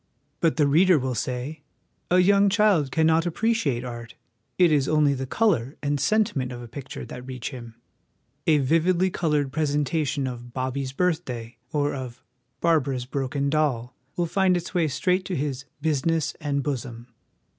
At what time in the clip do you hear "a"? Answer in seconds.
2.09-2.17, 6.59-6.67, 8.47-8.57